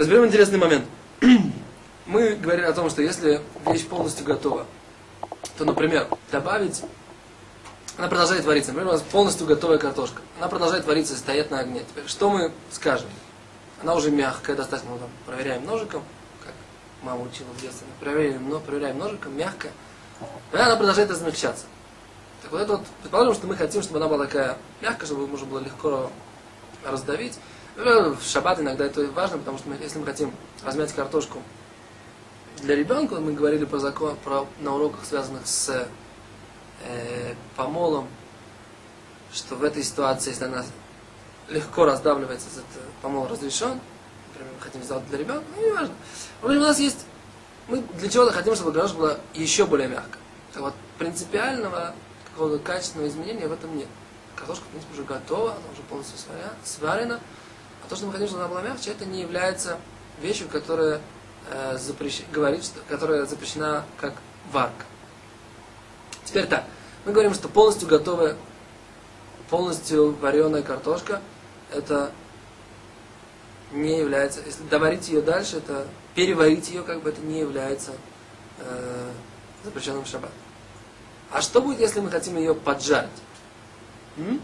Разберем 0.00 0.24
интересный 0.24 0.58
момент. 0.58 0.86
Мы 2.06 2.30
говорили 2.34 2.64
о 2.64 2.72
том, 2.72 2.88
что 2.88 3.02
если 3.02 3.42
вещь 3.66 3.86
полностью 3.86 4.24
готова, 4.24 4.64
то, 5.58 5.66
например, 5.66 6.08
добавить, 6.32 6.82
она 7.98 8.08
продолжает 8.08 8.46
вариться. 8.46 8.72
Например, 8.72 8.94
у 8.94 8.96
нас 8.96 9.02
полностью 9.02 9.46
готовая 9.46 9.76
картошка. 9.76 10.22
Она 10.38 10.48
продолжает 10.48 10.86
вариться 10.86 11.12
и 11.12 11.16
стоять 11.18 11.50
на 11.50 11.60
огне. 11.60 11.82
Теперь, 11.86 12.08
что 12.08 12.30
мы 12.30 12.50
скажем? 12.70 13.10
Она 13.82 13.94
уже 13.94 14.10
мягкая, 14.10 14.56
достаточно, 14.56 14.90
мы 14.90 15.00
там 15.00 15.10
проверяем 15.26 15.66
ножиком, 15.66 16.02
как 16.42 16.54
мама 17.02 17.20
учила 17.20 17.48
в 17.54 17.60
детстве. 17.60 17.86
Проверяем, 18.00 18.48
но, 18.48 18.58
проверяем 18.58 18.96
ножиком, 18.96 19.36
мягкая. 19.36 19.72
И 20.54 20.56
она 20.56 20.76
продолжает 20.76 21.10
размягчаться. 21.10 21.66
Так 22.40 22.52
вот 22.52 22.62
это 22.62 22.72
вот, 22.78 22.86
предположим, 23.02 23.34
что 23.34 23.46
мы 23.46 23.54
хотим, 23.54 23.82
чтобы 23.82 23.98
она 23.98 24.08
была 24.08 24.24
такая 24.24 24.56
мягкая, 24.80 25.04
чтобы 25.04 25.26
можно 25.26 25.46
было 25.46 25.58
легко 25.58 26.10
раздавить. 26.86 27.38
В 27.80 28.18
шаббат 28.22 28.60
иногда 28.60 28.84
это 28.84 29.06
важно, 29.06 29.38
потому 29.38 29.56
что 29.56 29.70
мы, 29.70 29.76
если 29.76 29.98
мы 29.98 30.04
хотим 30.04 30.34
размять 30.62 30.92
картошку 30.92 31.42
для 32.58 32.76
ребенка, 32.76 33.14
мы 33.14 33.32
говорили 33.32 33.64
про 33.64 33.78
закон, 33.78 34.16
про, 34.22 34.46
на 34.60 34.74
уроках, 34.74 35.00
связанных 35.06 35.46
с 35.46 35.88
э, 36.84 37.34
помолом, 37.56 38.06
что 39.32 39.54
в 39.54 39.64
этой 39.64 39.82
ситуации, 39.82 40.28
если 40.28 40.44
она 40.44 40.62
легко 41.48 41.86
раздавливается, 41.86 42.48
этот 42.52 42.64
помол 43.00 43.26
разрешен, 43.28 43.80
например, 44.28 44.52
мы 44.58 44.62
хотим 44.62 44.82
сделать 44.82 45.08
для 45.08 45.16
ребенка, 45.16 45.44
ну, 45.56 45.64
не 45.64 45.72
важно. 45.72 45.94
У 46.42 46.48
нас 46.48 46.78
есть, 46.78 47.06
мы 47.66 47.82
для 47.98 48.10
чего-то 48.10 48.32
хотим, 48.32 48.54
чтобы 48.56 48.72
картошка 48.72 48.98
была 48.98 49.16
еще 49.32 49.64
более 49.64 49.88
мягкая. 49.88 50.20
Так 50.52 50.62
вот, 50.62 50.74
принципиального 50.98 51.94
какого-то 52.26 52.62
качественного 52.62 53.08
изменения 53.08 53.48
в 53.48 53.52
этом 53.52 53.74
нет. 53.74 53.88
Картошка, 54.36 54.64
в 54.64 54.68
принципе, 54.68 54.92
уже 54.92 55.04
готова, 55.04 55.52
она 55.52 55.72
уже 55.72 55.80
полностью 55.88 56.18
сварена. 56.62 57.20
То, 57.90 57.96
что 57.96 58.06
мы 58.06 58.12
хотим, 58.12 58.28
чтобы 58.28 58.44
она 58.44 58.52
была 58.52 58.62
мягче, 58.62 58.92
это 58.92 59.04
не 59.04 59.20
является 59.20 59.76
вещью, 60.22 60.48
которая, 60.48 61.00
э, 61.50 61.76
запрещ... 61.76 62.22
говорит, 62.32 62.64
что... 62.64 62.78
которая 62.88 63.26
запрещена 63.26 63.84
как 64.00 64.14
варка. 64.52 64.84
Теперь 66.24 66.46
так. 66.46 66.66
Мы 67.04 67.10
говорим, 67.10 67.34
что 67.34 67.48
полностью 67.48 67.88
готовая, 67.88 68.36
полностью 69.48 70.12
вареная 70.12 70.62
картошка, 70.62 71.20
это 71.72 72.12
не 73.72 73.98
является, 73.98 74.40
если 74.46 74.62
доварить 74.62 75.08
ее 75.08 75.20
дальше, 75.20 75.56
это 75.56 75.84
переварить 76.14 76.70
ее, 76.70 76.84
как 76.84 77.02
бы 77.02 77.10
это 77.10 77.20
не 77.22 77.40
является 77.40 77.90
э, 78.60 79.10
запрещенным 79.64 80.04
в 80.04 80.06
шаббат. 80.06 80.30
А 81.32 81.42
что 81.42 81.60
будет, 81.60 81.80
если 81.80 81.98
мы 81.98 82.10
хотим 82.10 82.36
ее 82.36 82.54
поджарить? 82.54 83.10
М? 84.16 84.40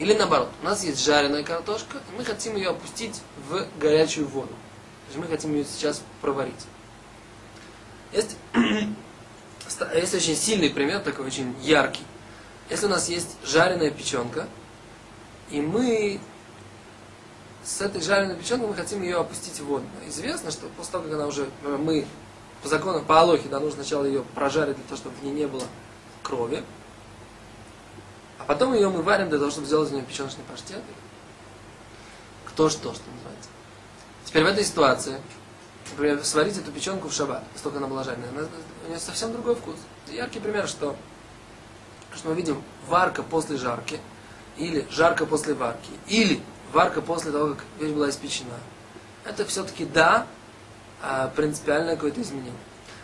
Или 0.00 0.14
наоборот, 0.14 0.48
у 0.62 0.64
нас 0.64 0.82
есть 0.82 1.04
жареная 1.04 1.42
картошка, 1.42 1.98
и 1.98 2.16
мы 2.16 2.24
хотим 2.24 2.56
ее 2.56 2.70
опустить 2.70 3.20
в 3.48 3.66
горячую 3.78 4.26
воду. 4.26 4.48
То 4.48 5.08
есть 5.08 5.18
мы 5.18 5.26
хотим 5.26 5.54
ее 5.54 5.64
сейчас 5.64 6.02
проварить. 6.22 6.66
Есть, 8.10 8.36
есть 9.94 10.14
очень 10.14 10.36
сильный 10.36 10.70
пример, 10.70 11.00
такой 11.00 11.26
очень 11.26 11.54
яркий. 11.60 12.02
Если 12.70 12.86
у 12.86 12.88
нас 12.88 13.10
есть 13.10 13.36
жареная 13.44 13.90
печенка, 13.90 14.48
и 15.50 15.60
мы 15.60 16.18
с 17.62 17.82
этой 17.82 18.00
жареной 18.00 18.36
печенкой 18.36 18.68
мы 18.68 18.74
хотим 18.74 19.02
ее 19.02 19.18
опустить 19.18 19.60
в 19.60 19.66
воду. 19.66 19.84
Известно, 20.08 20.50
что 20.50 20.66
после 20.78 20.92
того, 20.92 21.04
как 21.04 21.12
она 21.12 21.26
уже, 21.26 21.46
мы 21.62 22.06
по 22.62 22.68
закону, 22.68 23.02
по 23.04 23.20
Алохе, 23.20 23.50
да, 23.50 23.60
нужно 23.60 23.82
сначала 23.82 24.06
ее 24.06 24.22
прожарить 24.34 24.76
для 24.76 24.84
того, 24.84 24.96
чтобы 24.96 25.16
в 25.16 25.24
ней 25.24 25.32
не 25.32 25.46
было 25.46 25.64
крови. 26.22 26.64
А 28.40 28.44
потом 28.44 28.72
ее 28.72 28.88
мы 28.88 29.02
варим 29.02 29.28
для 29.28 29.38
того, 29.38 29.50
чтобы 29.50 29.66
сделать 29.66 29.90
из 29.90 29.92
нее 29.92 30.02
печеночный 30.02 30.44
паштет. 30.44 30.82
Кто 32.46 32.70
что, 32.70 32.94
что 32.94 33.04
называется. 33.10 33.50
Теперь 34.24 34.44
в 34.44 34.46
этой 34.46 34.64
ситуации, 34.64 35.20
например, 35.90 36.24
сварить 36.24 36.56
эту 36.56 36.72
печенку 36.72 37.08
в 37.08 37.12
шаббат, 37.12 37.44
столько 37.56 37.78
она 37.78 37.86
была 37.86 38.02
жареная, 38.02 38.30
у 38.86 38.88
нее 38.88 38.98
совсем 38.98 39.32
другой 39.32 39.56
вкус. 39.56 39.76
Яркий 40.08 40.40
пример, 40.40 40.66
что, 40.66 40.96
что 42.14 42.28
мы 42.30 42.34
видим 42.34 42.62
варка 42.88 43.22
после 43.22 43.56
жарки, 43.56 44.00
или 44.56 44.86
жарка 44.90 45.26
после 45.26 45.54
варки, 45.54 45.90
или 46.06 46.40
варка 46.72 47.02
после 47.02 47.32
того, 47.32 47.54
как 47.54 47.64
вещь 47.78 47.92
была 47.92 48.08
испечена. 48.08 48.58
Это 49.24 49.44
все-таки 49.44 49.84
да, 49.84 50.26
а, 51.02 51.28
принципиальное 51.28 51.94
какое-то 51.94 52.22
изменение. 52.22 52.52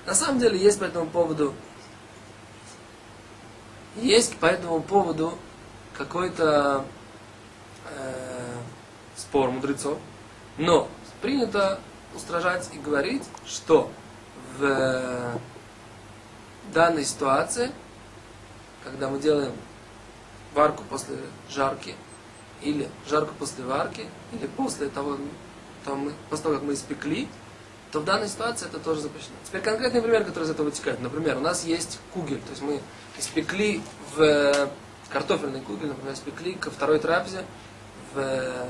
На 0.07 0.15
самом 0.15 0.39
деле 0.39 0.59
есть 0.59 0.79
по 0.79 0.85
этому 0.85 1.07
поводу 1.07 1.55
есть 3.97 4.37
по 4.37 4.47
этому 4.47 4.81
поводу 4.83 5.37
какой-то 5.97 6.85
э, 7.91 8.57
спор 9.17 9.51
мудрецов, 9.51 9.99
но 10.59 10.89
принято 11.23 11.81
устражать 12.15 12.71
и 12.75 12.79
говорить, 12.79 13.25
что 13.47 13.91
в 14.59 15.39
данной 16.73 17.05
ситуации, 17.05 17.71
когда 18.85 19.09
мы 19.09 19.19
делаем 19.19 19.53
варку 20.55 20.83
после 20.89 21.17
жарки, 21.51 21.95
или 22.63 22.89
жарку 23.09 23.35
после 23.39 23.65
варки, 23.65 24.07
или 24.33 24.47
после 24.47 24.89
того, 24.89 25.19
там, 25.85 26.13
после 26.31 26.43
того, 26.45 26.55
как 26.57 26.65
мы 26.65 26.75
испекли, 26.75 27.29
то 27.93 28.01
в 28.01 28.05
данной 28.05 28.29
ситуации 28.29 28.67
это 28.67 28.79
тоже 28.79 29.03
запрещено. 29.03 29.37
Теперь 29.45 29.61
конкретный 29.61 30.03
пример, 30.03 30.25
который 30.25 30.45
из 30.45 30.51
этого 30.51 30.67
вытекает. 30.67 31.01
Например, 31.01 31.37
у 31.37 31.41
нас 31.41 31.65
есть 31.65 31.99
кугель, 32.13 32.41
то 32.41 32.51
есть 32.51 32.63
мы 32.63 32.81
испекли 33.19 33.81
в 34.15 34.21
э, 34.21 34.69
картофельный 35.11 35.61
кугель, 35.61 35.89
например, 35.89 36.15
испекли 36.15 36.55
ко 36.55 36.71
второй 36.71 36.99
трапезе 36.99 37.45
в 38.13 38.19
э, 38.19 38.69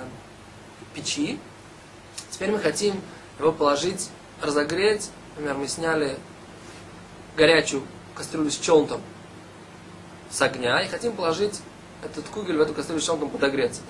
печи. 0.95 1.39
Теперь 2.31 2.51
мы 2.51 2.59
хотим 2.59 3.01
его 3.39 3.53
положить, 3.53 4.11
разогреть. 4.43 5.11
Например, 5.31 5.57
мы 5.57 5.69
сняли 5.69 6.19
горячую 7.37 7.83
кастрюлю 8.15 8.51
с 8.51 8.59
челнтом 8.59 9.01
с 10.31 10.41
огня 10.43 10.83
и 10.83 10.89
хотим 10.89 11.13
положить 11.13 11.61
этот 12.03 12.27
кугель 12.29 12.57
в 12.57 12.61
эту 12.61 12.75
кастрюлю 12.75 13.01
с 13.01 13.05
челнтом 13.05 13.31
подогреться. 13.31 13.81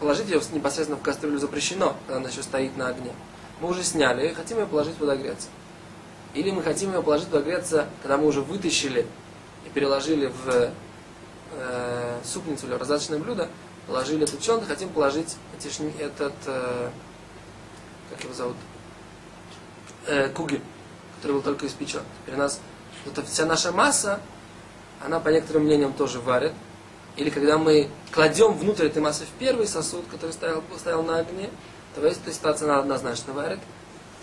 Положить 0.00 0.28
ее 0.28 0.40
непосредственно 0.52 0.98
в 0.98 1.02
кастрюлю 1.02 1.38
запрещено, 1.38 1.96
когда 2.06 2.18
она 2.18 2.28
еще 2.28 2.42
стоит 2.42 2.76
на 2.76 2.88
огне 2.88 3.12
мы 3.60 3.70
уже 3.70 3.82
сняли, 3.82 4.28
и 4.28 4.34
хотим 4.34 4.58
ее 4.58 4.66
положить 4.66 4.96
подогреться. 4.96 5.48
Или 6.34 6.50
мы 6.50 6.62
хотим 6.62 6.92
ее 6.92 7.02
положить 7.02 7.28
подогреться, 7.28 7.86
когда 8.02 8.18
мы 8.18 8.26
уже 8.26 8.42
вытащили 8.42 9.06
и 9.64 9.68
переложили 9.70 10.26
в 10.26 10.70
э, 11.52 12.20
супницу 12.24 12.66
или 12.66 12.74
в 12.74 12.78
раздаточное 12.78 13.18
блюдо, 13.18 13.48
положили 13.86 14.24
этот 14.24 14.40
чон, 14.40 14.64
хотим 14.64 14.90
положить 14.90 15.36
этот, 15.98 16.34
э, 16.46 16.90
как 18.10 18.24
его 18.24 18.34
зовут, 18.34 18.56
э, 20.06 20.28
кугель, 20.28 20.60
который 21.16 21.32
был 21.32 21.42
только 21.42 21.66
испечен. 21.66 22.02
Теперь 22.22 22.34
у 22.34 22.38
нас 22.42 22.60
вот 23.06 23.24
вся 23.26 23.46
наша 23.46 23.72
масса, 23.72 24.20
она 25.04 25.20
по 25.20 25.28
некоторым 25.28 25.64
мнениям 25.64 25.92
тоже 25.92 26.20
варит. 26.20 26.52
Или 27.16 27.30
когда 27.30 27.56
мы 27.56 27.88
кладем 28.12 28.52
внутрь 28.52 28.86
этой 28.86 29.00
массы 29.00 29.24
в 29.24 29.38
первый 29.38 29.66
сосуд, 29.66 30.04
который 30.10 30.32
стоял, 30.32 30.62
стоял 30.78 31.02
на 31.02 31.18
огне, 31.18 31.48
то 31.96 32.02
в 32.02 32.04
этой 32.04 32.32
ситуации 32.32 32.66
она 32.66 32.78
однозначно 32.78 33.32
варит. 33.32 33.58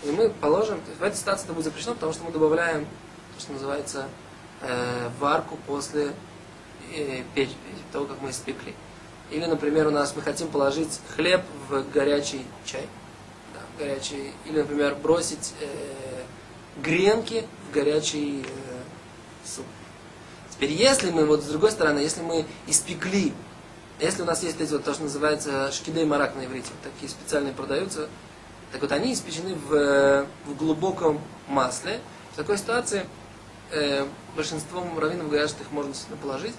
И 0.04 0.10
мы 0.10 0.30
положим, 0.30 0.80
в 0.98 1.02
этой 1.02 1.16
ситуации 1.16 1.44
это 1.44 1.54
будет 1.54 1.64
запрещено, 1.64 1.94
потому 1.94 2.12
что 2.12 2.22
мы 2.22 2.30
добавляем 2.30 2.86
то, 3.34 3.40
что 3.40 3.52
называется 3.52 4.08
э, 4.60 5.08
варку 5.18 5.58
после 5.66 6.12
э, 6.94 7.22
печь, 7.34 7.50
того, 7.92 8.06
как 8.06 8.22
мы 8.22 8.30
испекли. 8.30 8.74
Или, 9.30 9.46
например, 9.46 9.88
у 9.88 9.90
нас 9.90 10.14
мы 10.14 10.22
хотим 10.22 10.48
положить 10.48 11.00
хлеб 11.16 11.42
в 11.68 11.84
горячий 11.90 12.46
чай. 12.64 12.86
Да, 13.52 13.60
горячий, 13.84 14.32
или, 14.44 14.58
например, 14.58 14.94
бросить 14.94 15.52
э, 15.60 15.66
гренки 16.80 17.44
в 17.68 17.74
горячий 17.74 18.42
э, 18.42 19.48
суп. 19.48 19.66
Теперь, 20.50 20.70
если 20.70 21.10
мы, 21.10 21.26
вот 21.26 21.42
с 21.42 21.46
другой 21.46 21.72
стороны, 21.72 21.98
если 21.98 22.22
мы 22.22 22.46
испекли 22.68 23.32
если 24.00 24.22
у 24.22 24.24
нас 24.24 24.42
есть 24.42 24.60
эти 24.60 24.72
вот 24.72 24.84
то, 24.84 24.92
что 24.92 25.04
называется 25.04 25.70
шкидей 25.72 26.04
марак 26.04 26.34
на 26.34 26.44
иврите, 26.44 26.70
вот 26.70 26.92
такие 26.92 27.10
специальные 27.10 27.54
продаются, 27.54 28.08
так 28.72 28.82
вот 28.82 28.90
они 28.90 29.12
испечены 29.12 29.54
в, 29.54 30.26
в 30.46 30.56
глубоком 30.56 31.20
масле. 31.46 32.00
В 32.32 32.36
такой 32.36 32.58
ситуации 32.58 33.06
э, 33.70 34.04
большинство 34.34 34.84
раввинов 34.98 35.28
говорят, 35.28 35.48
что 35.48 35.62
их 35.62 35.70
можно 35.70 35.92
действительно 35.92 36.20
положить. 36.20 36.54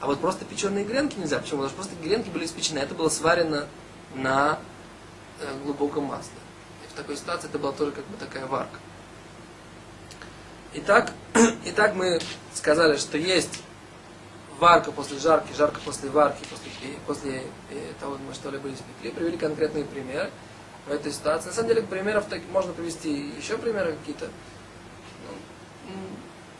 А 0.00 0.06
вот 0.06 0.20
просто 0.20 0.44
печеные 0.44 0.84
гренки 0.84 1.16
нельзя. 1.16 1.38
Почему? 1.38 1.62
Потому 1.62 1.68
что 1.68 1.76
просто 1.76 1.94
гренки 2.02 2.28
были 2.28 2.46
испечены. 2.46 2.80
Это 2.80 2.96
было 2.96 3.08
сварено 3.08 3.66
на 4.16 4.58
э, 5.38 5.46
глубоком 5.62 6.06
масле. 6.06 6.32
И 6.84 6.92
в 6.92 6.96
такой 6.96 7.16
ситуации 7.16 7.48
это 7.48 7.58
была 7.60 7.70
тоже 7.70 7.92
как 7.92 8.04
бы 8.06 8.16
такая 8.16 8.46
варка. 8.46 8.80
Итак, 10.74 11.12
итак 11.64 11.94
мы 11.94 12.20
сказали, 12.52 12.96
что 12.96 13.16
есть 13.16 13.62
варка 14.60 14.92
после 14.92 15.18
жарки, 15.18 15.52
жарка 15.54 15.80
после 15.84 16.10
варки, 16.10 16.44
после, 16.48 16.70
после 17.06 17.42
э, 17.70 17.92
того, 17.98 18.18
мы 18.18 18.34
что-либо 18.34 18.68
испекли, 18.72 19.10
привели 19.10 19.36
конкретные 19.36 19.84
примеры 19.84 20.30
в 20.86 20.92
этой 20.92 21.12
ситуации. 21.12 21.48
На 21.48 21.54
самом 21.54 21.68
деле, 21.68 21.82
примеров 21.82 22.26
так, 22.28 22.40
можно 22.52 22.72
привести 22.72 23.10
еще 23.36 23.58
примеры 23.58 23.94
какие-то, 23.94 24.26
ну, 25.88 25.94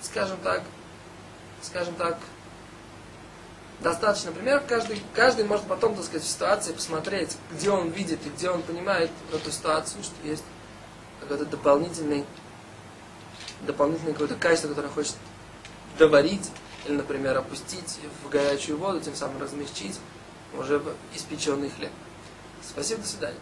скажем 0.00 0.38
так, 0.42 0.62
скажем 1.62 1.94
так, 1.94 2.18
Достаточно 3.80 4.30
примеров, 4.30 4.64
каждый, 4.68 5.02
каждый 5.14 5.46
может 5.46 5.64
потом, 5.64 5.94
так 5.94 6.04
сказать, 6.04 6.22
в 6.22 6.28
ситуации 6.28 6.72
посмотреть, 6.72 7.38
где 7.50 7.70
он 7.70 7.88
видит 7.88 8.18
и 8.26 8.28
где 8.28 8.50
он 8.50 8.60
понимает 8.60 9.10
эту 9.32 9.50
ситуацию, 9.50 10.02
что 10.02 10.14
есть 10.22 10.44
какой-то 11.18 11.46
дополнительный, 11.46 12.26
дополнительное 13.62 14.12
какое-то 14.12 14.34
качество, 14.34 14.68
которое 14.68 14.88
хочет 14.88 15.14
доварить, 15.98 16.50
или, 16.86 16.94
например, 16.94 17.36
опустить 17.36 17.98
в 18.24 18.28
горячую 18.28 18.78
воду, 18.78 19.00
тем 19.00 19.14
самым 19.14 19.40
размягчить 19.40 19.98
уже 20.58 20.82
испеченный 21.14 21.70
хлеб. 21.70 21.92
Спасибо, 22.62 23.02
до 23.02 23.08
свидания. 23.08 23.38